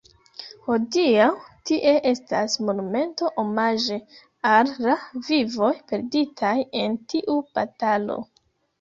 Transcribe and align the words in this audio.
Hodiaŭ 0.69 1.27
tie 1.71 1.91
estas 2.13 2.57
monumento 2.71 3.31
omaĝe 3.45 4.01
al 4.55 4.75
la 4.89 4.99
vivoj 5.31 5.73
perditaj 5.95 6.57
en 6.85 7.01
tiu 7.15 7.41
batalo. 7.57 8.23